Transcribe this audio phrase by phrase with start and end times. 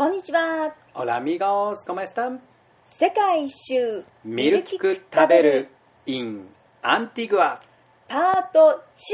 [0.00, 0.74] こんにちは。
[0.94, 2.40] Hola amigos, ¿cómo están?
[2.98, 5.68] 世界一周ミルキク食べる
[6.06, 6.48] in
[6.80, 7.60] アンティグア。
[8.08, 9.04] パート6。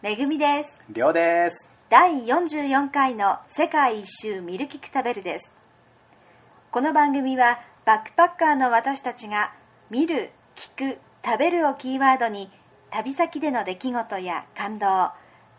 [0.00, 0.70] めぐみです。
[0.88, 1.68] りょうです。
[1.90, 5.52] 第44回の世界一周ミルキク食べるです。
[6.70, 9.52] この番組はバックパッカーの私たちが
[9.90, 12.50] 見る、聞く、食べるをキーワードに
[12.90, 14.86] 旅先での出来事や感動、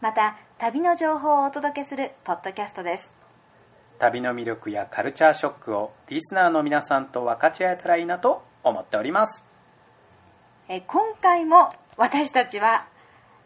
[0.01, 3.09] また旅の情報をお届けするポッドキャストです。
[3.97, 9.41] 旅の魅力やカルチャーショックをリスナーの皆さんと分かち合えたらいいなと思っております。
[10.67, 12.87] えー今回も私たちは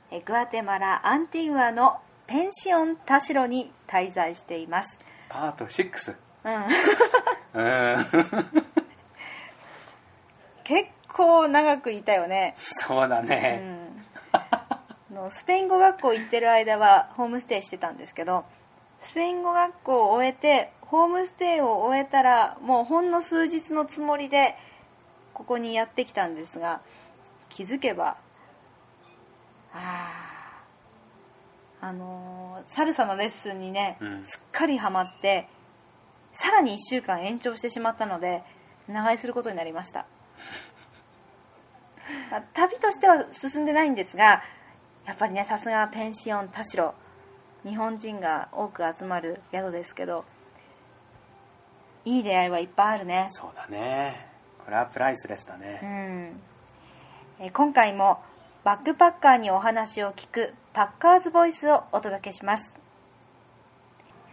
[0.10, 4.90] えーグアテマラ・アンティグアのペンシオン田代に滞在しています。
[5.30, 6.16] パート6。
[6.46, 6.54] うん、
[7.62, 8.48] うーん。
[10.64, 12.56] 結構長くいたよね。
[12.88, 13.58] そうだうね。
[13.58, 14.80] ん、あ
[15.12, 18.46] のスペイン語学校行ってる間はホームステイしてたんですけど
[19.02, 24.56] スペイン語学校を終えてホームステイを終えたらもうほんの数日のつもりで
[25.34, 26.82] ここにやってきたんですが
[27.50, 28.18] 気づけば
[29.74, 35.48] あーあのーサルサのレッスンにね、うんすっかりハマって
[36.34, 38.44] さらに1週間延長してしまったので
[38.88, 40.06] 長居することになりました
[42.32, 44.42] まあ旅としては進んでないんですが
[45.06, 46.94] やっぱりねさすがペンシオン田代
[47.64, 50.26] 日本人が多く集まる宿ですけど
[52.06, 54.28] いい出会いはいっぱいあるねそうだね。
[54.64, 55.80] これはプライスレスだうね。
[57.40, 58.20] んえー今回も
[58.64, 62.64] バックパッカーにお話を聞くパッカーズボイスをお届けします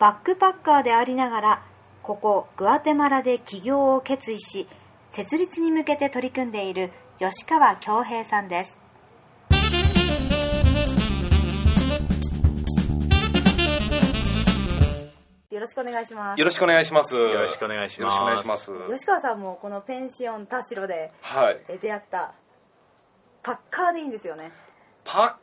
[0.00, 1.62] バックパッカーでありながら
[2.02, 4.66] ここグアテマラで起業を決意し
[5.12, 8.76] 設立に向けて取り組んでいる吉川恭平さんです
[15.54, 17.14] よろしくお願いしますよろしくお願いします。
[17.14, 18.72] よろしくお願いしますよろしくお願いします。
[18.92, 21.60] 吉川さんもこのペンシオン田代ではい。
[21.68, 22.34] え出会った
[23.44, 24.50] パッカーでいいんですよね
[25.04, 25.38] パ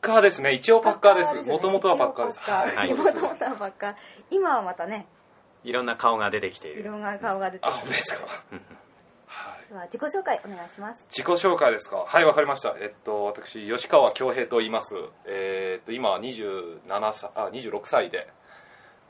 [0.00, 0.52] ッカーですね。
[0.52, 1.34] 一応パッカーです。
[1.48, 2.38] もともとはパッカーです。
[2.40, 3.94] はいはいもともとはパッカー
[4.30, 5.06] 今はまたね
[5.62, 8.26] いろんな顔が出てきているいろんな顔が出てあ、本当ですか。
[9.74, 12.04] では自己紹介お願いします自己紹介ですか？
[12.06, 12.76] はい、わかりました。
[12.80, 14.94] えっと、私、吉川恭平と言います。
[15.26, 18.28] えーっと、今、27歳、あ、26歳で。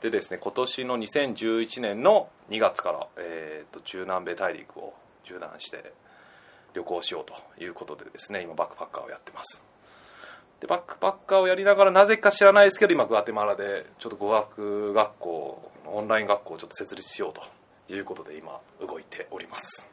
[0.01, 4.93] でですね、今年の2011年の2月から、えーっと、中南米大陸を
[5.23, 5.93] 縦断して
[6.73, 9.63] 旅行しようということでですね、今、バックパッカーをやってます。
[10.61, 17.33] でバックパッカーをやりながらなぜか知らないですけど今グアテマラでちょっと語学学校オンライン学校をちょっと設立しよう
[17.87, 19.85] ということで今動いております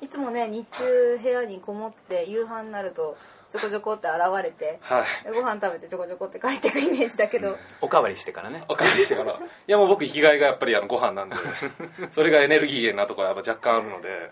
[0.00, 3.16] いつもね日中部屋にこもって夕飯になると
[3.50, 5.24] ちょこちょこって現れてはい。
[5.24, 8.62] でご飯食べてちょこちょこって帰ってくイメージだけど、 おかわりしてからね。
[8.68, 9.32] おかわりしてから。
[9.32, 9.36] い
[9.66, 11.36] やもう僕生きがいがやっぱりあのご飯なんで。
[12.12, 14.30] それがエネルギー源なところはやっぱ若干あるので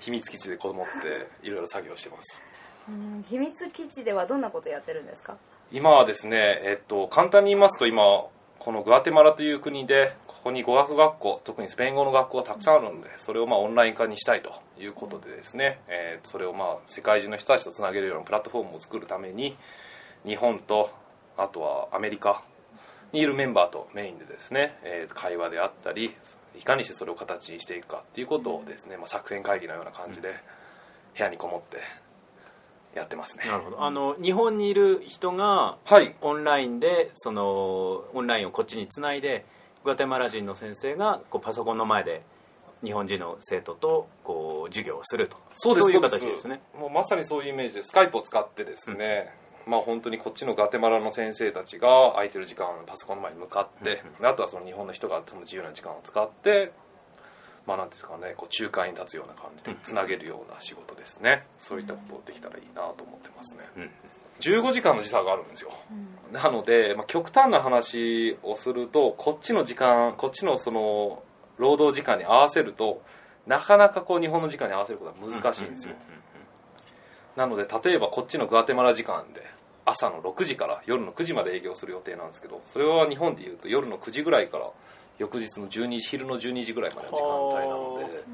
[0.00, 2.42] 秘密基地で子供っていろいろ作業してます。
[2.88, 5.36] うん秘密基地ではどんなことやってるんですか？
[5.70, 19.56] 今はですね、えっと、簡単に言いますと今このグアテマラという国でここに語学学校特にスペイン語の学校がたくさんあるのでそれをまあオンライン化にしたいということでですね、えーそれをまあ世界中の人たちとつなげるようなプラットフォームを作るために
[20.26, 20.90] 日本と
[21.38, 22.42] あとはアメリカ
[23.12, 26.14] にいるメンバーとメインでですね、えー会話であったり
[26.58, 30.34] いかにしてそれを形にしていくかっていうことをですね、まあ、作戦会議のような感じで
[31.16, 31.78] 部屋にこもって
[32.94, 33.44] やってますね。
[33.46, 33.82] なるほど。
[33.82, 36.14] あの日本にいる人がはい。
[36.20, 39.46] オンラインでそのオンラインをこっちにつないで
[39.84, 42.22] グアテマラ人の先生がこうパソコンの前で
[42.82, 45.36] 日本人の生徒とこう授業をすると。
[45.54, 46.48] そうですいうそう形です。
[46.48, 49.30] ねもうまさにそういうイメージでスカイプを使ってですね、
[49.66, 56.72] まあ本当にこっちのガテマラの先生たちが空いてる時間パソコンの前に向かって、であとはその日本の人がその自由な時間を使って
[57.66, 63.90] まあなんていうんですかねこう仲介に立つような感じでつなげるような仕事ですね、そういったことをできたらいいなと思ってますね、うん
[64.40, 65.70] 15時間の時差があるんですよ、
[66.32, 71.22] なので、まあ、極端な話をするとこっちの時間こっちのその
[71.58, 73.02] 労働時間に合わせると
[73.46, 75.94] なかなかこう日本の時間に合わせることは難しいんですよ、
[77.36, 79.42] なので例えばこっちのグアテマラ時間で
[79.84, 84.70] 朝の6時から夜の9時まで営業する予定なんですけどそれは日本でいうと夜の9時ぐらいから
[85.18, 88.24] 翌日の12時昼の12時ぐらいまでの時間帯なので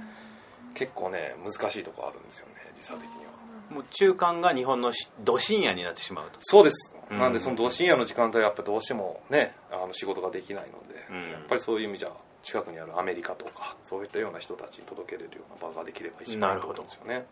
[0.75, 3.33] 結構ね難しいところあるんですよね時差的には
[3.71, 6.39] もう中間が日本のしど深夜になってしまうと。
[6.43, 7.19] そうです、うん。
[7.19, 11.31] なんでそのど深夜の時間帯はやっぱどうしてもねあの仕事ができないので、うん。
[11.33, 12.13] やっぱりそういう意味じゃ
[12.43, 17.27] 近くにあるアメリカとかそういったような人たちに届けれるような場ができれば一番いいと思うんですよね。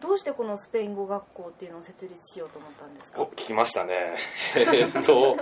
[0.00, 3.22] どうしてこのスペイン語学校っていうのを設立しようと思ったんですか？
[3.22, 4.16] お聞きましたね。
[4.56, 5.36] えっと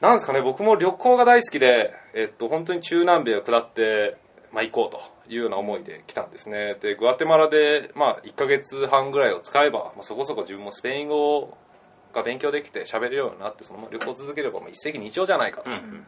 [0.00, 4.16] なんですかね僕も旅行が大好きで、えっと、本当に中南米を下って、
[4.52, 6.76] まあ、行こうというような思いで来たんですね。
[6.80, 11.56] でグアテマラで、まあ、1ヶ月半ぐらいを使えば、まあ、そこそこ自分もスペイン語
[12.12, 16.06] が勉強できて喋れるようになってそのまま旅行を続ければもう一石二鳥じゃないかとうんうん。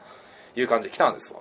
[0.56, 1.41] いう感じで来たんですわ。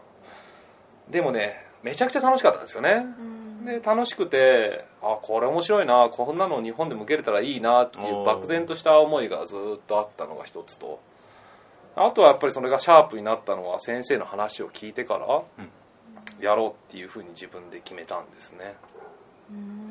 [1.09, 3.05] でもねめちゃくちゃ楽しかったんですよね。
[3.19, 3.65] うん。
[3.65, 10.99] で楽しくてあこれ面白いなこんなの日本でも受けれたらいいなっていう漠然とした思いがずっとあったのが一つと。
[11.95, 15.43] あとはやっぱりそれがシャープになったのは先生の話を聞いてから
[16.39, 18.75] やろうっていうふうに自分で決めたんですね。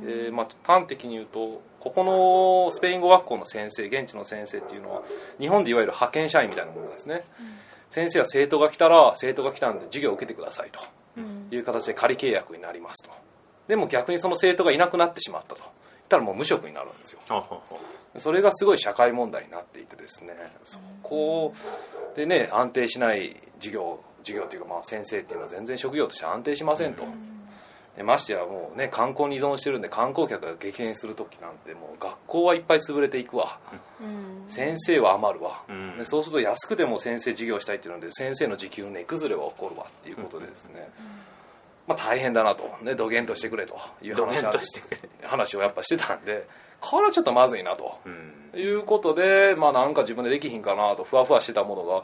[0.04, 5.02] で、まあ、端的に言うとここのスペイン語学校の先生現地の先生っていうのは
[5.38, 7.24] 日本でいわゆる派遣社員みたいなものですね、
[7.90, 10.80] 先生は生徒が来たら生徒が来たんで授業を受けてくださいと
[11.18, 11.48] うん。
[11.50, 13.10] いう形で仮契約になりますと。
[13.68, 15.62] でも逆にその生徒がいなくなってしまったと。
[15.62, 15.72] 言っ
[16.08, 17.20] たらもう無職になるんですよ。
[18.18, 20.34] それがすごい社会問題になっていてですね。
[20.64, 21.54] そこ
[22.14, 27.04] でね安定しない授業授業というかまあ先生っていうのは全然職業として安定しませんと、
[27.96, 33.58] でましてやもうね観光に依存してるんで観光客が激減する時なんてもう学校はいっぱい潰れていくわ。
[34.00, 34.32] うん。
[34.48, 35.98] 先生は余るわ、うん。
[35.98, 40.88] でそうすると安くでも先生授業したいっていうので先生の時給の値崩れが起こるわっていうことでですね、
[41.86, 44.42] まあ、大変だなと、ね、どげんとしてくれという話
[45.22, 46.46] 話をやっぱしてたんで
[46.82, 47.98] これはちょっとまずいなと。
[48.04, 48.32] うん。
[48.54, 52.02] いうことで、まあ、なんか自分でできひんかなとふわふわしてたものが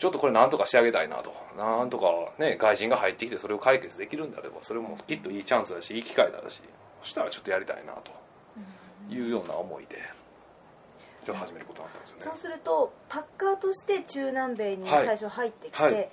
[0.00, 1.32] ちょっとこれなんとかしてあげたいなと。
[1.56, 2.06] なんとか、
[2.42, 6.60] ね、外人が入ってきてそれを解決できるんであればそれもきっといいチャンスだしいい機会だし
[7.02, 8.10] そしたらちょっとやりたいなと。
[9.08, 9.96] いうような思いで
[11.24, 12.22] ちょっと始めることになったんですよね。
[12.24, 15.06] そうするとパッカーとして中南米にはい。
[15.06, 16.08] 最初入ってきて、はい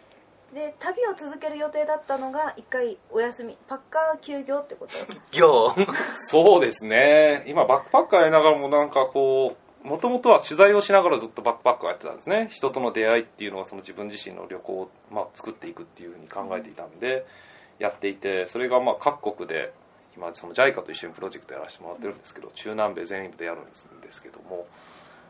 [0.54, 3.58] で旅を続ける予定だったのが一回お休み。
[3.68, 4.94] パッカー休業ってこと
[5.32, 5.76] 行
[6.14, 7.44] そうですね。
[7.48, 12.48] 今バックパッカーやりながらもなんかこうもともとは取材をしながらずっとバックパッカーやってたんですね。
[12.52, 17.26] 人との出会いっていうのはその自分自身の旅行を、まあ、作っていくっていうふうに考えていたんで
[17.80, 19.74] やっていてそれがまあ各国で
[20.16, 24.68] 今その JICA と一緒にプロジェクトやらせてもらってるんですけど中南米全部でやるんですけども、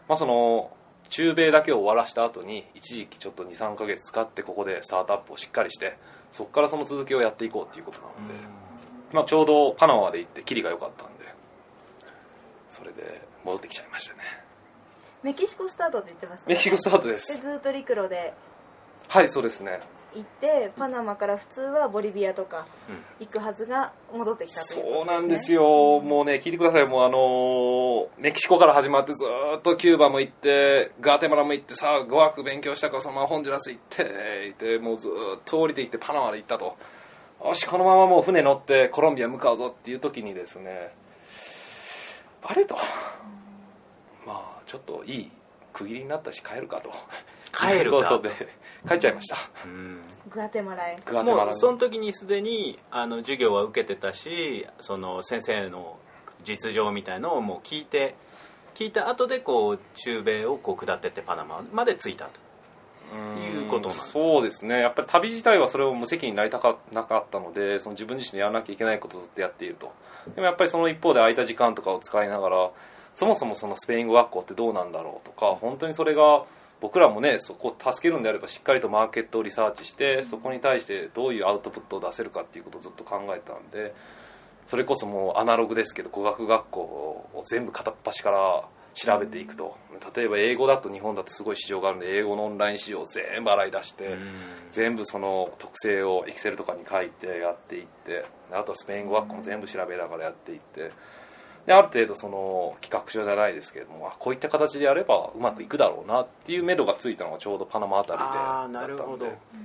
[0.07, 0.71] まあ、その
[1.09, 5.97] 中米だけを終わらした後に一時期ちょっと23ヶ月使ってここでスタートアップをしっかりして
[6.31, 8.63] そこからその続きをやっていこうっていうことなので。
[9.13, 11.23] まあ、ちょうどパナマまで行ってキリが良かったんで
[12.67, 14.21] それで戻ってきちゃいましたね。
[15.21, 18.33] メキシコスタートって言ってましたメキシコスタートでですずっと陸路で。
[19.07, 19.79] はいそうですね
[20.15, 22.65] 行ってパナマから普通はボリビアとか
[23.19, 25.63] 行くはずが戻ってきたということそうなんですよ。
[25.63, 26.87] よもうね聞いてください。
[26.87, 34.03] もうあのーメキシコから始まってずーっとキューバも行ってガーテマラも行ってさあ語学勉強したからそのままホンジュラス行って
[34.47, 36.77] 行ってもうずーっと降りてきてパナマで行ったと。
[37.45, 40.93] よしこのままもう船乗ってコロンビア向かうぞっていう時にですね
[42.41, 42.75] あれと。
[44.25, 45.31] まあちょっといい
[45.73, 46.91] 区切りになったし帰るかと。
[47.51, 48.29] 帰るか そうで
[48.87, 49.37] 帰っちゃいました。
[49.65, 50.01] うん。
[50.29, 55.97] グアテマラへグアテマラにもうその時にすでにあの授業は受けてたしその先生の
[56.43, 58.15] 実情みたいのをもう聞いて
[58.73, 62.39] 聞いた後でこう中米をこう下ってってパナマまで着いたと。
[63.13, 64.11] いうことなんです。
[64.11, 64.79] そうですね。
[64.79, 69.93] やっぱり旅自体はそれを無責任になりたかなかったのでその自分自身でやらなきゃいけないことをずっとやっていると。
[70.33, 72.71] でもやっぱりその一方で空いた時間とかを使いながら
[73.13, 76.45] そもそもそのスペイン語学校ってどうなんだろうとか本当にそれが
[76.83, 83.95] 僕らもねそこを助けるんであればしっかりとマーケットをリサーチしてそこに対してどういうアウトプットを出せるかっていうことをずっと考えてたんで
[84.67, 89.77] それこそもうアナログですけど語学学校を全部片っ端から調べていくと。
[90.15, 94.17] 例えば英語だと日本だとすごい市場があるんで英語のオンライン市場を全部洗い出して
[94.71, 100.91] 全部その特性をエクセルとかに書いてやっていってあとはスペイン語学校も全部調べながらやっていって
[101.65, 109.25] である程度その企画書じゃないですけれどもあこういった形でやればうまくいくだろうなっていう目処がついたのがちょうどパナマあたりでああなるほど。
[109.25, 109.59] だったん。
[109.61, 109.63] で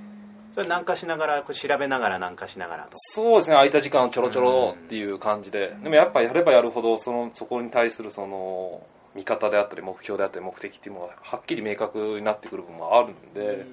[0.53, 2.91] それ南下しながらこう調べながら南下しながらと。
[2.95, 5.75] そうですね空いた時間ちょろちょろっていう感じで。
[5.83, 8.81] でもやっぱやればやるほどそのそこに対するその
[9.13, 13.65] 見方であったり目標であったり目的っていうのがはっきり明確になってくる部分もあるんで、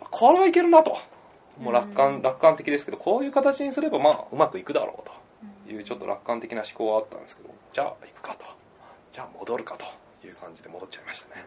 [0.00, 0.96] これはいけるなと。
[1.60, 5.12] もう楽観楽観的ですけどこういう形にすればまあうまくいくだろうと
[5.72, 8.44] いうちょっと楽観的な思考はあったんですけどじゃあ行くかと。
[9.12, 9.86] じゃあ戻るかと
[10.26, 11.46] いう感じで戻っちゃいましたね。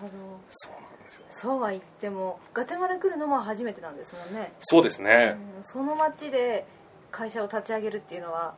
[0.00, 0.40] なるほど。
[0.50, 1.22] そうなんですよ。
[1.36, 5.36] そうは言ってもガテマラ来るのも初めてなんですもんね、そうですね。
[5.58, 6.66] うんその町で
[7.12, 8.54] 会社を立ち上げるっていうのは。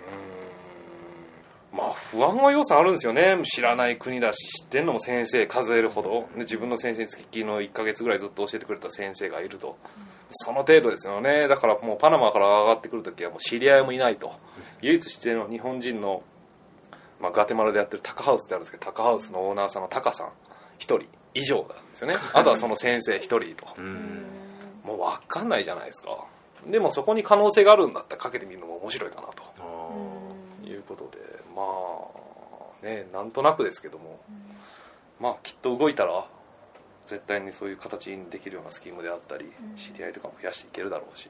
[0.00, 0.49] うーん
[1.72, 3.40] まあ不安は要素あるんですよね。
[3.44, 6.28] 知らない国だし知ってんのも先生数えるほど。
[6.34, 9.76] で自分の先生に付きっきりの1ヶ月ぐらいずっと教えてくれた先生がいると、
[10.30, 11.46] その程度ですよね。
[11.48, 14.32] だからもうパナマから上がってくるときはもう知り合いもいないと。
[14.82, 16.22] 唯一しての日本人の、
[17.20, 20.26] まあ、ガテマラでやってるタカハウスってあるんですけどタカハウスのオーナーさんのタカさん。
[20.26, 20.30] 1
[20.80, 21.02] 人。
[21.34, 22.16] 以上なんですよね。
[22.32, 23.68] あとはその先生1人と。
[23.78, 24.24] うん。
[24.84, 26.24] もう分かんないじゃないですか。
[26.66, 29.42] でもそこに可能性があるんだったらかけてみるのも面白いかなと。
[29.60, 31.18] あいうことで
[31.54, 34.20] まあねなんとなくですけども、
[35.20, 36.26] まあきっと動いたら
[37.06, 41.28] 絶対にそういう形にできるようなスキームであったり知り合いとかも増やしていけるだろうし、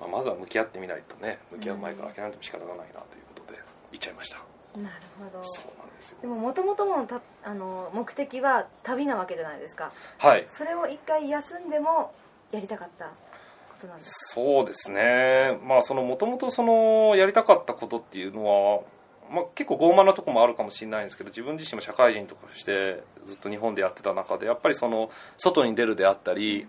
[0.00, 3.00] まあ、まずは向き合ってみないとね向き合う前から諦めても仕方がないなという
[3.34, 3.58] ことで
[3.90, 4.36] 言っちゃいました、
[4.80, 5.44] なるほど。
[5.44, 6.18] そうなんですよ。
[6.22, 9.92] でももともとのたあの目的は旅なわけじゃないですか。
[10.18, 10.48] はい。
[10.52, 12.12] それを一回休んでも
[12.50, 13.12] やりたかったこ
[13.80, 15.58] となんですそうですね。
[15.62, 18.80] まあそのもともとそのやりたかったことっていうのは、
[19.32, 26.66] まあ、結構傲慢なとこもあるかもしれないんですけど自分自身も社会人としてずっと日本でやってた中でやっぱりその外に出るであったり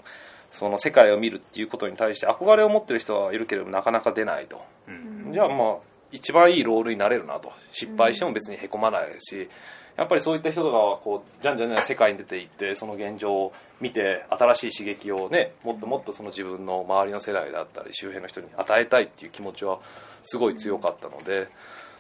[0.50, 4.92] その世界を見るっていうことに対して憧れを持ってる人はいるけれどもなかなか出ないと、う
[5.30, 5.34] ん。
[5.34, 5.78] じゃあまあ
[6.12, 7.52] 一番いいロールになれるなと。
[7.72, 9.50] 失敗しても別にへこまないし、
[9.98, 19.80] やっぱりそういった人がこうじゃんじゃんじゃん世界に出ていってその現状を見て新しい刺激をねもっともっとその自分の周りの世代だったり周辺の人に与えたいっていう気持ちは
[20.24, 21.48] すごい強かったので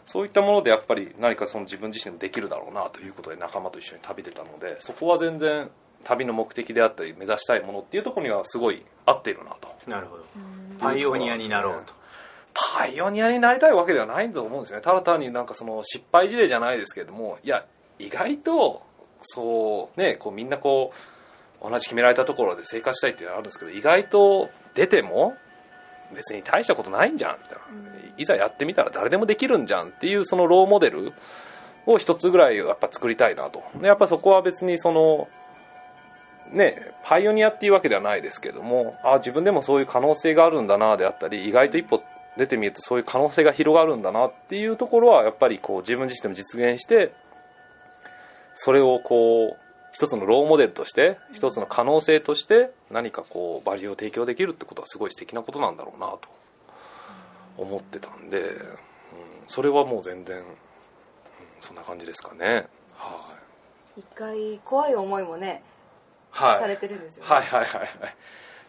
[0.05, 5.69] そういったものでやっぱり何かその自分自身もできるだろうなということで仲間と一緒に旅出たのでそこは全然
[6.03, 9.69] 旅の目的であったり目指したいものっていうところにはすごい合っているなと。
[9.87, 10.23] なるほど。
[10.79, 11.93] パイオニアになろうと。
[12.53, 14.83] パイオニアになりたいわけではないと思うんですよね。
[14.83, 17.65] ただ単になんかその失敗事例じゃないですけれどもいや
[17.99, 18.83] 意外と
[19.21, 20.91] そうねこうみんなこ
[21.61, 25.35] う同じ決められたところで生活したいっていうのはあるんですけど意外と出ても
[26.13, 27.63] 別に大したことないんじゃんみたいな、
[28.17, 31.13] いざやってみたら誰でもできるんじゃんっていうそのローモデル
[31.85, 33.63] を一つぐらいやっぱ作りたいなと。
[33.79, 35.27] でやっぱそこは別にその
[36.51, 42.03] ね、パイオニアっていうわけではないですけどもあ自分でもそういう可能性があるんだなであったり意外と一歩
[42.37, 47.13] 出てみるとそういう可能性が広がるんだなっていうところはやっぱりこう自分自身でも実現して
[48.53, 49.62] それをこう
[49.93, 56.19] 一つのローモデルとして一つの可能性として何かこうバリューを提供できるってことはすごい素敵なことなんだろうなと
[57.57, 58.57] 思ってたんで、うん、
[59.47, 60.43] それはもう全然、うん、
[61.61, 62.67] そんな感じですかね。
[62.97, 63.35] は
[63.97, 65.63] い、一回怖い思いもね、
[66.31, 67.89] はい、されてるんですよね、はいはいはいはい。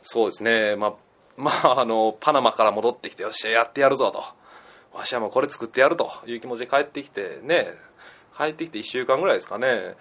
[0.02, 0.76] そうですね。
[0.76, 0.94] まあ
[1.36, 4.22] まああのパナマから戻ってきてよっしゃやってやるぞと。
[4.92, 7.72] わしはもうこれ作ってやるという気持ちで帰ってきてね
[8.36, 9.94] 帰ってきて1週間ぐらいですかね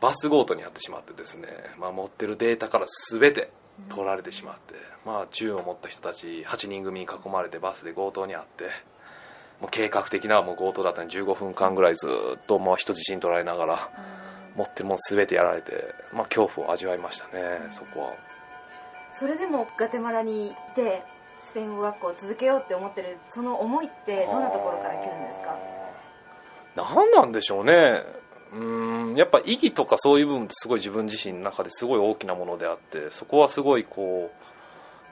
[0.00, 3.50] バス強盗にあってしまってですね、まあ、持ってるデータから全て
[3.88, 4.74] 取られてしまって、
[5.04, 8.64] まあ、銃を持った人たち8人組に囲まれてバスで強盗にあって
[9.60, 13.90] もう計画的なもう強盗だったのに15分間ぐらいずっとまあ人質に取られながら
[14.56, 18.12] 持ってるもの全てやられて、まあ、恐怖を味わいましたねそこは。
[19.12, 21.02] それでもガテマラにいて
[21.42, 25.56] スペイン語学校を続けようって思ってるその思いってどんなところから来るんですか？
[26.76, 28.02] 何なんでしょうね
[28.52, 34.48] うんやっぱ意義とかそういう部分ってすごい自分自身の中ですごい大きなものであってそこはすごいこう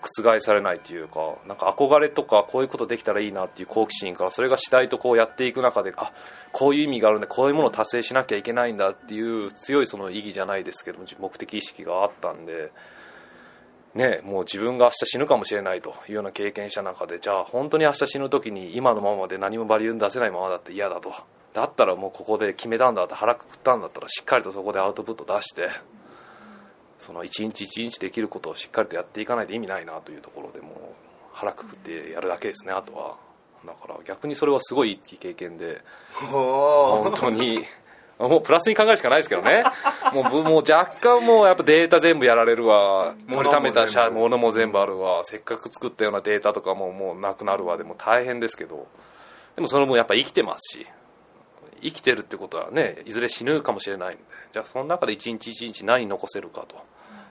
[0.03, 6.13] 覆されないというかなんか憧れとかこういうことできたらいいなっていう好奇心からそれが次第とこうやっていく中であ
[6.53, 12.73] こういう意味があるんだこういうものを達成しなきゃいけないんだっていう強いその意義じゃないですけど目的意識があったんで。
[13.95, 21.15] ね、もう自分が明日死ぬかもしれないというような経験した中でじゃあ本当に明日死ぬ時に今のままで何もバリュー出せないままだって嫌だと
[21.57, 25.71] だったらもうここで決めたんだって腹くくったんだったらしっかりとそこでアウトプット出して
[26.99, 30.73] その一日一日できることをしっかりとやっていかないと意味ないなというところでもう
[31.33, 33.17] 腹くくってやるだけですねあとは。
[33.65, 35.83] だから逆にそれはすごいいい経験で
[36.13, 37.65] 本当に。
[38.19, 39.65] もうプラスに考えるしかないですけどね。
[40.13, 43.15] もうもう若干もうやっぱデータ全部やられるわ。
[43.33, 45.23] 取りためた社ものも全部あるわ。
[45.25, 47.77] せっかく作ったようなデータとかももうなくなるわ。
[47.77, 48.87] でも大変ですけど。
[49.57, 50.87] でもそれもやっぱ生きてますし
[51.83, 54.25] 生きてるってことはねいずれ死ぬかもしれないんで。
[54.53, 56.77] じゃあその中で一日一日何残せるかと。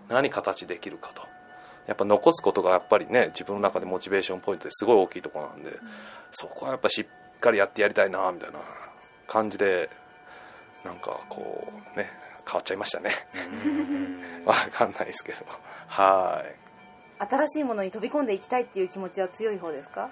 [0.09, 1.23] 何形できるかと。
[1.87, 5.71] やっぱ残すことがやっぱりね自分の中でモチベーションポイントですごい大きいところなんで、
[6.31, 8.59] そこはやっぱしっかりやってやりたいなみたいな
[9.27, 9.89] 感じで
[10.83, 12.09] なんかこうね
[12.45, 13.11] 変わっちゃいましたね。
[14.45, 15.45] わかんないですけど。
[15.87, 16.55] はい。
[17.17, 20.09] 新しいものに飛び込んでいきたいっていう気持ちは強い方ですか？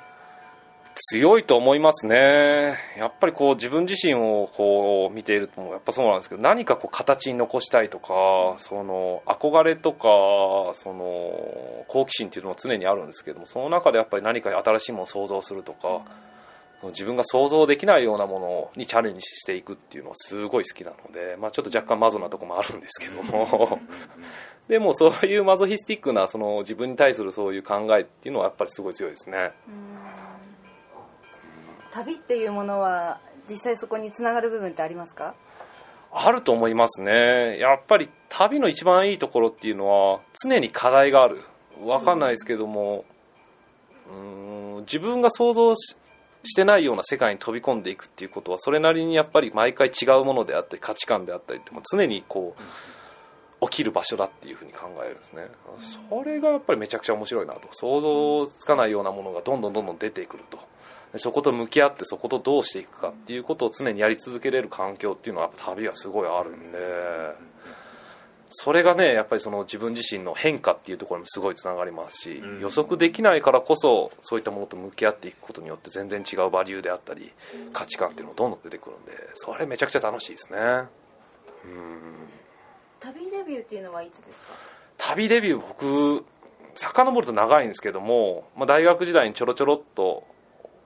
[0.96, 2.78] 強いと思いますね。
[2.98, 10.08] やっぱりこう自分自身をこう見ているとやっぱそうなんですけど何かこう形に残したいとかその憧れとか
[10.74, 16.04] その好奇心っていうのも常にあるんですけどもその中でやっぱり何か新しいものを想像するとか、
[16.80, 23.80] その自分が想像できないようなものにチャレンジしていくっていうのはすごい好きなので、まあ、ちょっと若干マゾなとこもあるんですけども。
[24.68, 29.52] でもそういうマゾヒスティックなその自分に対するそういう考えっていうのはやっぱりすごい強いですね。
[31.94, 35.36] 旅っていうものは実際そこにつながる部分ってありますか？
[36.12, 37.58] あると思いますね。
[37.60, 41.42] やっぱり旅の一番いいところっていうのは常に課題がある。
[41.82, 43.06] わかんないですけども、
[44.12, 45.96] うん自分が想像し
[46.46, 52.56] してないような世界に飛び込んでいくっていうことはそれなりにやっぱり毎回違うものであったり価値観であったりっても常にこ
[53.62, 55.48] う起きる場所だっていうふうに考えるんですね。
[56.10, 57.70] それがやっぱりめちゃくちゃ面白いなと。
[57.72, 60.60] 想像つかないようなものがどんどんどんどん出てくると。
[61.18, 66.78] そこと向き合ってそことどうしていくかっていうことを常にやり続けれる環境っていうのはやっぱ旅はすごいあるんで
[68.50, 72.60] それがねやっぱりその自分自身の変化っていうところにもすごいつながりますし、うん。
[72.60, 77.32] 予測できないからこそそういったものと向き合っていくことによって全然違うバリューであったり
[77.74, 80.58] 価値観っていうのがどんどん出てくるんでそれめちゃくちゃ楽しいですね。
[80.60, 82.28] うん。
[83.00, 84.54] 旅デビューっていうのはいつですか？
[84.98, 86.24] 旅デビュー僕
[86.76, 90.26] 遡ると長いんですけども、まあ、大学時代にちょろちょろっと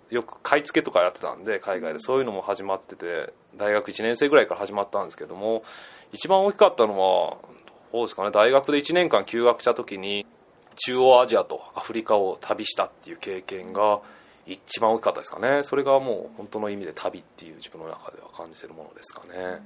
[0.09, 1.99] よく買い付けとかやってたんで海外で。
[1.99, 5.63] そういうのも始まってて大学1年生ぐらいから始まったんですけども
[6.11, 7.37] 一番大きかったのは
[7.91, 10.25] どうですかね大学で1年間休学した時に
[10.85, 13.99] 中央アジアとアフリカを旅したっていう経験が
[14.45, 15.63] 一番大きかったですかね。
[15.63, 19.61] それがもう本当の意味で旅っていう自分の中では感じてるものですかね、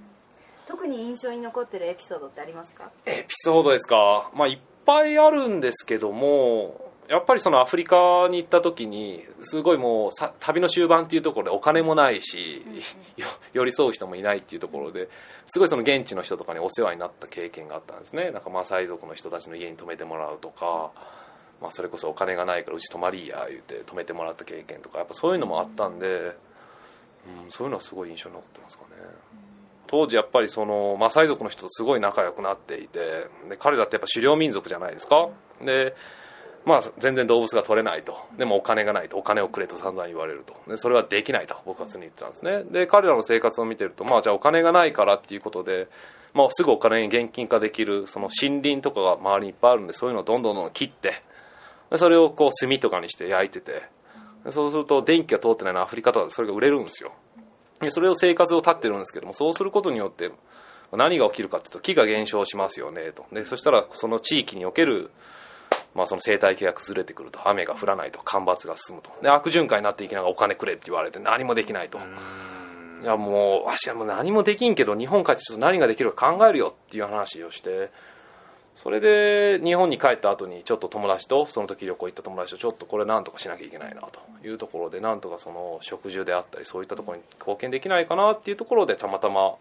[0.65, 2.89] 特に印象に残ってるエピソードってありますか？
[3.05, 12.63] エピソードですか、まあ、いっぱいあるんですけどもやっぱりそのアフリカに行った時にすごいもうさ旅の終盤っていうところでお金もないし、
[13.17, 15.09] よ 寄り添う人もいないっていうところで
[15.47, 18.31] すごいその現地の人とかにお世話になった経験があったんですね。
[18.31, 20.91] なんかマサイ族の人たちの家に泊めてもらうとか、
[21.61, 28.89] まあ、それこそお金がないからうち泊まりや言うて泊めてもらった経験とかやっぱそういうのもあったんで、うん、そういうのはすごい印象に残ってますかね。
[29.87, 35.27] 当時やっぱりそのマサイ族の人とすごい仲良くなっていてで彼らってやっぱ狩猟民族じゃないですか。
[35.61, 35.93] で
[36.65, 38.17] まあ全然動物が取れないと。
[38.37, 39.17] でもお金がないと。
[39.17, 40.55] お金をくれと散々言われると。
[40.67, 41.55] でそれはできないと。
[41.65, 42.63] 僕は常に言ってたんですね。
[42.63, 45.87] で彼らの生活を見てるとまあじゃあお金がないからっていうことで
[46.33, 51.21] まあ、すぐお金に現金化できるその森林とかが周りにいっぱいあるんでそういうのをどんどんどん切って
[51.89, 53.83] でそれをこう炭とかにして焼いてて
[54.49, 57.11] そうすると電気が通ってないのはアフリカとかでそれが売れるんですよ。
[57.81, 60.31] でそれを生活を絶ってるんですけどもそうすることによって
[60.93, 63.25] 何が起きるかっていうと木が減少しますよねと。
[63.31, 65.11] でそしたらその地域における、
[65.93, 69.11] まあ、その生態系が崩れてくると雨が降らないと干ばつが進むと。
[69.21, 71.99] で悪循環になっていきながらお金くれって言われて何もできないと。
[73.01, 77.89] いやもうわしはもう何もできんけど日本帰ってちょっと何ができるか考えるよっていう話をして。
[78.83, 84.19] それで日本に帰った後にちょっと友達とその時旅行行った友達とちょっとこれなんとかしなきゃいけないなと。
[84.43, 89.55] いうところでなんとかその食事であったりそういったところに貢献できないかなっていうところでたまたま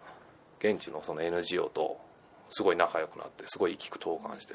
[0.60, 1.98] 現地のその NGO と
[2.48, 4.54] すごい仲良くなってすごい意気投合して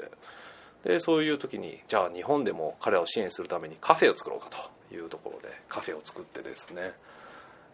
[0.86, 6.92] でそういう時にじゃあ日本でも彼らを支援するためにカフェを作ろうかというところでカフェを作ってですね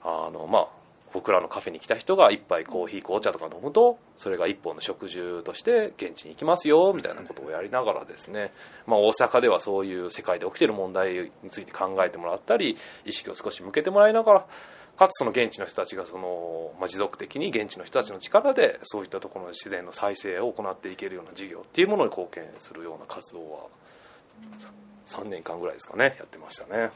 [0.02, 0.68] あのまあ
[1.12, 8.50] 僕らのカフェに来た人が一杯コーヒー紅茶とか飲むとそれが一本の食事として現地に行きますよみたいなことをやりながらですね、
[8.86, 14.46] まあ、大阪ではそういう世界で起きてる問題について考えてもらったり意識を少し向けてもらいながら
[14.96, 23.58] かつその現地の人たちがその、まあ、持続的に現地の人たちの力でそういったところの自然の再生を行っていけるような事業っていうものに貢献するような活動は
[25.06, 26.90] 3年間ぐらいですかねやってましたね。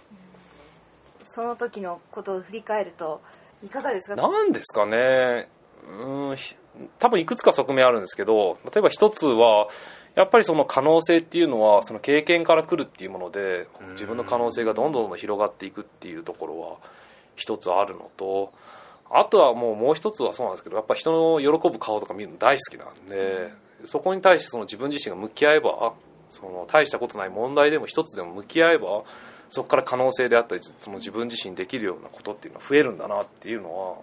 [1.28, 3.20] その時のことを振り返ると
[3.64, 4.16] いかがですか？
[4.16, 5.48] なんですかね。
[5.88, 6.54] うんひ
[6.98, 9.68] 多分いくつか側面あるんですけど例えば一つは
[10.14, 13.92] やっぱりその可能性っていうのはその経験から来るっていうものでうん。
[13.92, 16.76] 自分の可能性がどんどんどんどん広がっていくっていうところは
[17.36, 18.52] 一つあるのと
[19.10, 23.52] あとはもうもう一つはそうなんですけどやっぱ人の喜ぶ顔とか見るの大好きなんで
[23.84, 25.94] そこに対してその自分自身が向き合えば
[26.30, 29.04] その大したことない問題でも一つでも向き合えば
[29.48, 33.96] そこから可能性であったりその自分自身できるようなことっていうのは増えるんだなっていうのは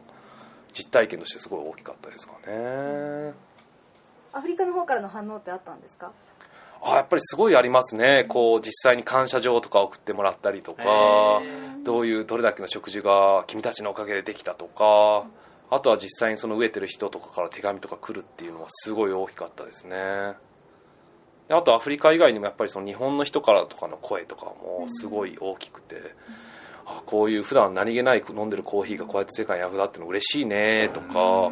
[0.71, 3.33] 実体験としてすごい大きかったですかね。
[4.31, 6.11] アフリカの方からの反応ってあったんですか？
[6.85, 8.25] あやっぱりすごいありますね。
[8.27, 10.83] こう実際に感謝状とか送ってもらったりとか
[11.83, 15.25] どういうどれだけの食事が君たちのおかげでできたとか
[15.69, 19.95] あとは実際にその飢えてる人とかから手紙とか来るっていうのはすごい大きかったですね。
[21.47, 26.01] であとアフリカ以外にもやっぱりその日本の人からとかの声とかもすごい大きくて、
[26.85, 31.51] あこういう普段何気ない飲んでるコーヒーがこうやって世界に役立ってるの嬉しいねとか、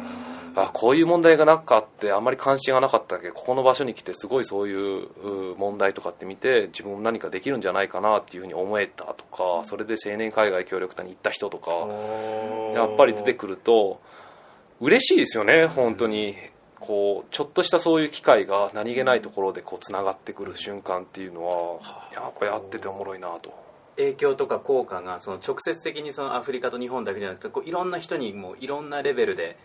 [0.54, 11.70] あこういう問題がなかってあんまり関心がなかったけどここの場所に来てすごいそういうう問題とかって見て自分も何かできるんじゃないかなっていうふうに思えたとかそれで青年海外協力隊に行った人とか
[12.74, 14.00] やっぱり出てくると
[14.80, 16.36] 嬉しいですよね本当に。
[16.82, 23.54] こうちょっとしたそういう機会が何気ないところでこうつながってくる瞬間っていうのはやっぱやってておもろいなと。
[23.96, 29.56] 影響とか効果がその直接的にそのアフリカと日本だけじゃなくてこういろんな人にもういろんなレベルで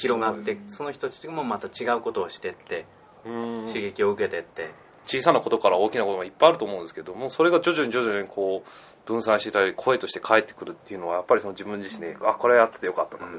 [0.00, 2.86] 広がってそ,、の人たちもまた違うことをしてって
[3.24, 3.66] うん。
[3.66, 4.70] 刺激を受けてって。
[5.06, 13.38] 小さなことから大きなことがいっぱいあると思うんですけどもそれが徐々に徐々にこう分散していたり声として返ってくるっていうのはやっぱりその自分自身で、あこれやっててよかったなと、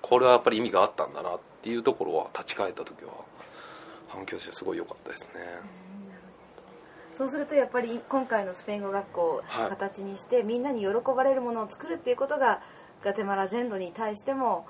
[0.00, 3.12] これはやっぱり意味があったんだなっていうところは立ち返った時は
[4.08, 5.40] 反響としてすごい良かったですね、
[7.18, 12.62] そうするとやっぱり今回のスペイン語学校をはい形にして、みんなに喜ばれるものを作るっていうことが
[13.04, 14.66] ガテマラ全土に対しても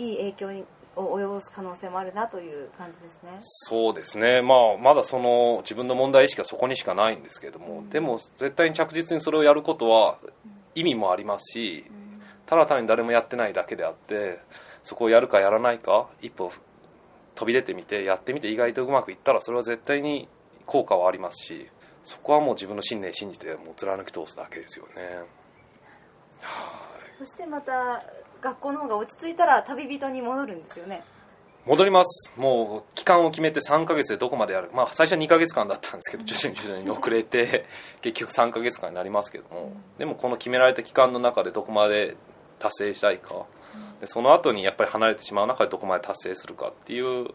[0.00, 0.64] いい影響に
[0.96, 3.38] を及ぼす可能性もあるなという感じですね。
[3.40, 10.18] そうですね、まあ、まだその自分の問題意識はそこにしかないんですけれども、でも絶対に着実にそれをやることは
[10.74, 11.84] 意味もありますし、
[12.46, 14.40] ただ単に誰もやってないだけであって
[14.82, 16.50] そこをやるかやらないか一歩
[17.36, 20.28] 飛び出てみてやってみて意外とうまくいったらそれは絶対に
[20.66, 21.68] 効果はありますし
[22.02, 25.20] そこはもう自分の信念信じてもう貫き通すだけですよね。
[26.40, 27.18] はい。
[27.18, 28.02] そしてまた
[28.40, 31.02] 学校の方が落ち着いたら旅人に戻るんですよね。
[31.66, 32.32] 戻ります。
[32.36, 34.70] もう期間を決めて3ヶ月でどこまでやる。
[34.72, 37.66] まあ最初は2ヶ月間だったんですけど徐々に徐々に遅れて
[38.00, 39.72] 結局3ヶ月間になりますけども。
[39.98, 42.16] でもこの決められた期間の中でどこまで
[42.58, 43.44] 達成したいか。
[44.00, 47.28] でその後にやっぱり離れてしまう中でどこまで達成するかっていう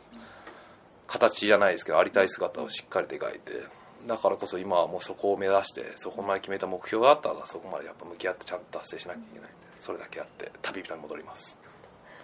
[1.08, 3.64] 形じゃないですけどありたい姿をしっかりと描いて。
[4.08, 9.50] だからこそ今はもうそこを目指してそこまで決めた目標があったらそこまでやっぱ向き合ってちゃんと達成しなきゃいけない
[9.86, 11.58] それだけやって旅人に戻ります。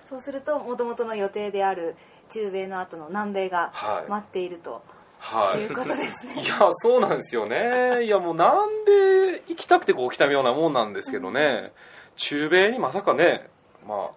[0.10, 1.95] そうすると元々の予定である
[2.30, 4.10] 中米の後の南米がはい。
[4.10, 4.82] 待っていると
[5.19, 5.65] はい。
[5.65, 6.41] うことですね。
[6.41, 8.04] いや、そうなんですよね。
[8.06, 11.71] いや、もう南米行きたくてこう来たようなもんなんですけどね、
[12.15, 13.50] 中米にまさかね、
[13.88, 14.12] ま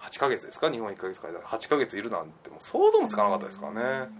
[0.00, 0.70] あ、8ヶ月ですか？
[0.70, 3.72] 日本1ヶ月から8ヶ月いるなんてもう想像もつかなかったですから
[4.04, 4.10] ね。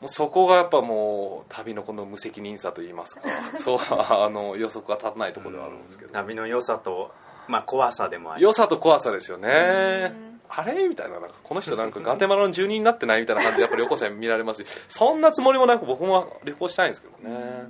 [0.00, 3.22] もうそこがやっぱもう旅のこの無責任さといいますか、
[3.56, 6.12] そう、あの、予測が立たないところではあるんですけど。
[6.12, 7.10] 旅の良さと、
[7.50, 8.42] まあ、怖さでもあり。
[8.42, 10.12] 良さと怖さですよね。
[10.48, 10.88] あれ？
[10.88, 17.68] みたいな、なんかこの人なんかガテマラの住人になってないみたいな感じでやっぱり旅行者に見られますし、そんなつもりもなく僕も旅行したいんですけどね。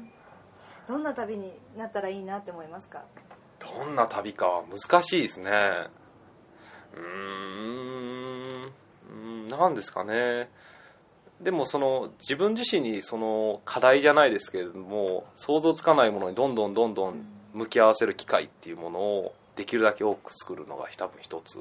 [0.88, 3.02] どんな旅になったらいいなって思いますか？
[3.58, 5.50] どんな旅かは難しいですね。
[6.94, 8.64] うーん。
[8.64, 9.48] うーん。
[9.48, 10.48] なんですかね。
[11.40, 21.58] でもその自分自身にその課題じゃないですけれども想像つかないものにどんどんどんどん向き合わせる機会っていうものをできるだけ多く作るのが多分一つ。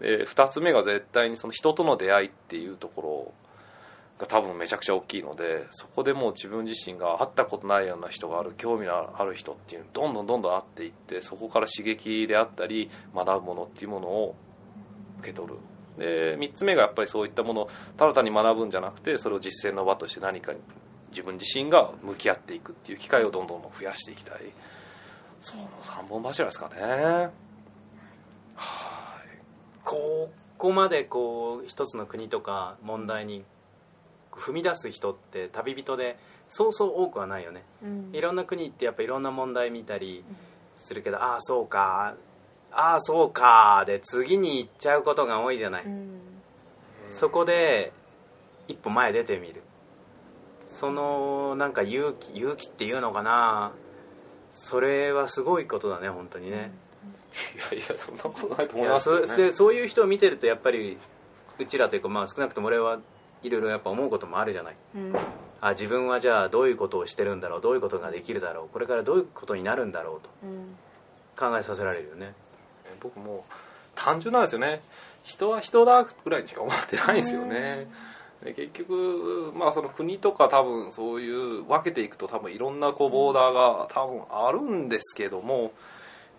[0.00, 3.32] で二つ目が絶対にその人との出会いっていうところ
[4.18, 14.34] が多分めちゃくちゃ大きいのでそこでもう自分自身が会ったことないような人がある興味のある人っていうどんどんどんどん会っていってそこから刺激であったり学ぶものっていうものを
[15.20, 15.58] 受け取る。
[15.98, 20.58] で3つ目がやっぱりそういったものをただ単に学ぶんじゃなくてそれを実践の場として何かに
[21.10, 24.38] 自分自身が向き合っていくっていう機会をどんどん増やしていきたい。
[25.44, 27.28] その3本柱ですかね。
[28.56, 29.28] はい。
[29.84, 33.44] ここまでこう一つの国とか問題に
[34.32, 37.62] 踏み出す人って旅人でそうそう多くはないよね。
[37.82, 38.10] うん。
[38.14, 40.24] いろんな国行ってやっぱいろんな問題見たり
[40.78, 42.14] するけど、ああそうか。
[42.72, 43.84] ああそうか。
[43.86, 46.20] で次に行っちゃうことが多いじゃない、うん。
[47.08, 47.92] そこで
[48.66, 49.62] 一歩前出てみる。
[50.68, 53.72] そのなんか勇気勇気っていうのかな
[54.54, 56.72] それはすごいことだね本当にね、
[57.72, 59.26] いやいやそんなことないと思いますけどね。
[59.26, 60.96] そでそういう人を見てるとやっぱり
[61.58, 63.00] うちらというかまあ少なくとも俺は
[63.42, 64.76] いろいろやっぱ思うこともあるじゃない。
[64.94, 65.12] うん。
[65.60, 70.76] あ自分はじゃあどういうことをしてるんだろうどういうことができるだろうこれからどういうことになるんだろうとうん。
[71.36, 72.34] 考えさせられるよね。
[73.00, 73.44] 僕も
[73.94, 74.82] 単純なんですよね。
[75.24, 77.88] 人は人だぐらいにしか思ってないんですよね
[78.44, 85.72] で結局まあその国とか多分そういう分けていくと多分いろんなこうボーダーが多分あるんですけども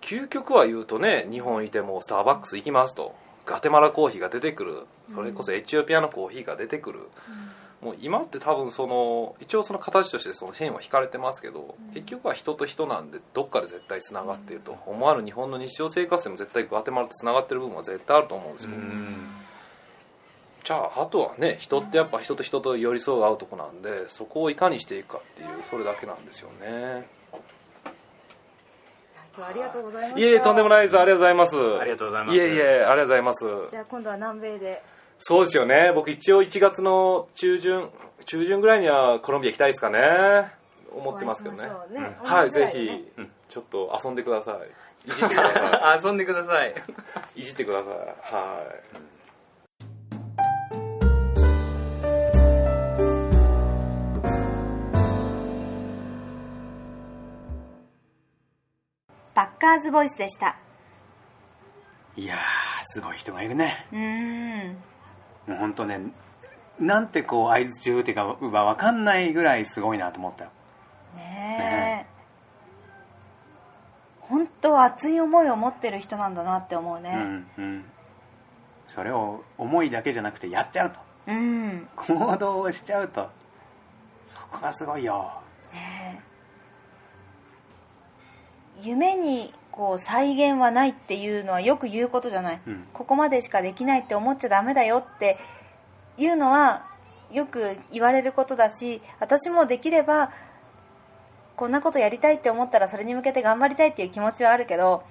[0.02, 3.16] 究極は言うとね日本いてもスターバックス行きますと
[3.46, 4.86] ガテマラコーヒーが出てくる。
[5.14, 7.02] それこそエチオピアのコーヒーが出てくる、
[7.80, 18.72] もう今って多分その一応その形としてその線は引かれてますけど、結局は人と人なんでどっかで絶対つながっていると思わぬ日本の日常生活でも絶対グアテマラとつながってる部分は絶対あると思うんですよ、
[20.66, 27.08] じゃああとはね人ってやっぱ人と人と寄り添う合うとこなんでそこをいかにしていくかっていうそれだけなんですよね。
[29.38, 30.20] 今日はありがとうございました。
[30.20, 30.98] いえいえとんでもないです。
[30.98, 31.56] ありがとうございます。
[31.82, 32.36] ありがとうございます。
[32.36, 33.46] いえいえありがとうございます。
[33.70, 34.84] じゃあ今度は南米で。
[35.20, 35.92] そうですよね。
[35.94, 37.90] 僕一応1月の中旬
[38.26, 40.00] 中旬ぐらいにはコロンビア行きたいですかね。
[40.92, 41.64] 思ってますけどね。
[41.64, 42.18] ね。
[42.24, 42.32] うん。
[42.32, 44.56] はいぜひちょっと遊んでください。
[45.08, 46.74] いじってくださ 遊んでください
[47.36, 47.40] い。
[47.42, 47.94] いじってください。
[47.94, 48.64] は
[49.04, 60.58] いーズボイスでした。
[62.18, 62.40] いやー
[62.84, 63.86] すごい人がいるね。
[63.92, 64.78] うーん。
[65.48, 66.00] もう本当ね
[66.80, 70.50] なんてこう合図中っていうかわかんないぐらいすごいなと思ったよ。
[71.16, 72.16] ねえ。
[74.22, 77.12] 本当熱い思いを持ってる人なんだなって思うね。
[77.16, 77.86] うんうん。
[78.88, 81.00] それを思いだけじゃなくてやっちゃうと。
[81.28, 83.30] うん、行動をしちゃうと。
[84.28, 85.32] そこがすごいよ。
[85.74, 86.36] ねえ。
[88.82, 92.88] 夢にこう再現はないっていうのはよく言うことじゃない、うん。
[92.94, 95.38] ここまでしかできないって思っちゃダメだよって
[96.18, 96.86] いうのは
[97.32, 100.32] よく言われることだし私もできれば
[101.56, 105.04] こんなことやりたいって思ったらそれに向けて頑張りたいっていう気持ちはあるけど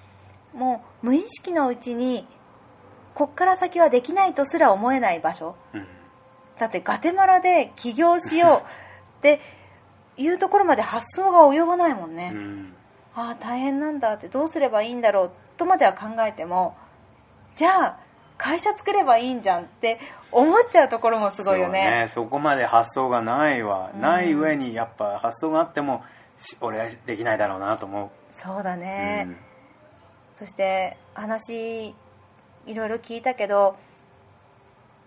[0.54, 2.26] もう無意識のうちに
[3.14, 5.56] こっから先はできないとすら思えない場所。
[5.74, 5.86] うん
[6.58, 9.40] だってガテマラで起業しようって
[10.16, 12.74] いうところまで発想が及ばないもんね、うん
[13.14, 16.76] ああ大変なんだってどうすればいいんだろうとまでは考えても
[17.56, 18.00] じゃあ
[18.36, 20.00] 会社作ればいいんじゃんって
[20.32, 22.06] 思っちゃうところもすごいよね。
[22.08, 24.00] そうそこまで発想がないわ、うん。
[24.00, 26.02] ない上にやっぱ発想があっても
[26.38, 29.28] し俺はできないだろうなと思そうだう、ね、
[30.36, 31.94] そして話
[32.66, 33.76] いろいろ聞いたけど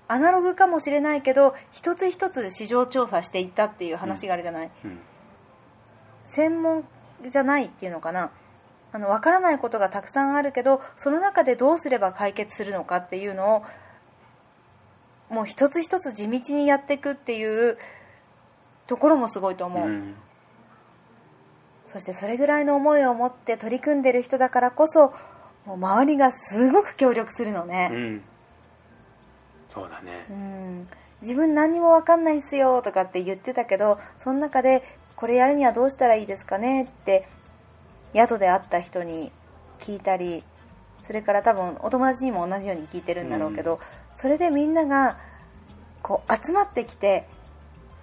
[0.08, 4.92] アナログかもしれないけど一つ一つ市場調査していったっていう話があるじゃない、うん。
[4.92, 5.00] うん。
[6.28, 6.88] 専門
[7.28, 8.32] じゃないっていうのかな。
[8.94, 17.78] あの分からないことがたくさんあるけどその中でどうすれば解決するのかっていうのをもう一つ一つ地道にやっていくっていう
[18.88, 20.16] ところもすごいと思う、うん。
[21.90, 25.14] そしてそれぐらいの思いを持って取り組んでる人だからこそ
[25.66, 28.22] もう周りがすごく協力するのうね、ん。
[29.70, 30.26] そうだね。
[30.30, 30.88] うん、
[31.22, 37.28] 自分何にも分かんないっすよとかって言ってたけどその中でこれやるにはどうしたらいいですかねって
[38.16, 39.32] 宿で会った人に
[39.80, 40.44] 聞いたり
[41.06, 43.80] それから多分お友達にも同じように聞いてるんだろうけど、
[44.18, 45.18] それでみんなが
[46.04, 47.28] こう集まってきて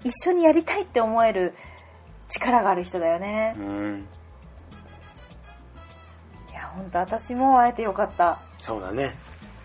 [0.02, 1.54] 一緒にやりたいって思える
[2.30, 3.54] 力がある人だよね。
[3.58, 4.08] う、ん。
[6.50, 8.40] いや本当私も会えてよかった。
[8.56, 9.14] そうだね。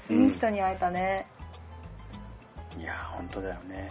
[0.09, 1.25] いい人に会えたね。
[2.77, 3.89] いや本当だよね。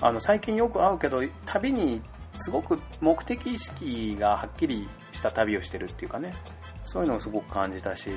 [0.00, 2.02] あの最近よく会うけど旅に
[2.40, 6.34] すごく目的意識がはっきりした旅をしてるっていうかね。
[6.82, 8.10] そういうのをすごく感じたし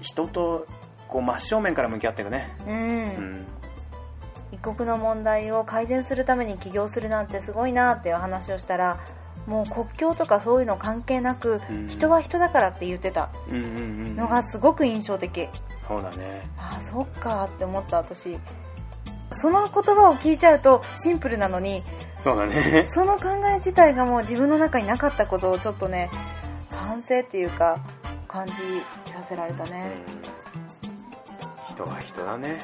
[0.00, 0.66] 人と
[1.08, 2.56] こう真正面から向き合ってるね。
[2.66, 3.46] うん、うん。
[4.52, 9.00] 一国の問題を改善するために起業するなんてすごいなっていう話をしたら
[9.46, 11.88] もう国境とかそういうの関係なく、うん。
[11.88, 13.30] 人は人だからって言ってた。
[13.48, 15.48] うんうんうんのがすごく印象的、
[15.86, 16.48] そうだね。
[16.56, 18.38] ああそっかって思った私
[19.32, 21.82] その言葉を聞いちゃうとシンプルなのに
[22.22, 22.86] そうだね。
[22.90, 26.08] その考え自体がもう自分の中になかったことをちょっとね
[26.70, 27.78] 反省っていうか
[28.28, 28.52] 感じ
[29.12, 29.92] させられたね、
[31.68, 32.58] 人は人だね。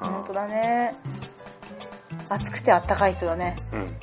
[0.00, 0.94] 本当だね。
[2.28, 3.56] 熱くてあったかい人だね。
[3.72, 3.96] うん。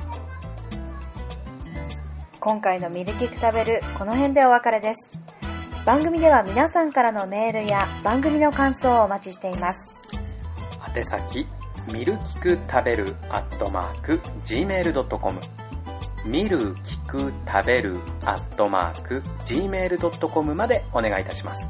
[2.39, 5.19] 今回のミルキク食べるこの辺でお別れです。
[5.85, 9.79] 番組では皆さんからのメールや番組の感想をお待ちしています。
[10.95, 11.47] 宛先
[11.91, 15.39] ミルキク食べるアットマーク Gmail.com
[16.25, 21.69] ミルキク食べるアットマーク Gmail.com までお願いいたします。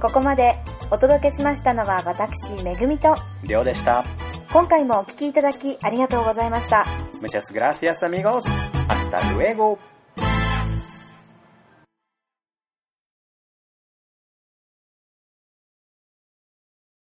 [0.00, 0.56] ここまで
[0.90, 4.04] お届けしましたのは私めぐみとりょうでした。
[4.52, 6.86] 今回もお聴きいただきありがとうございました。
[7.20, 8.44] Muchas gracias amigos.
[8.88, 9.78] Hasta luego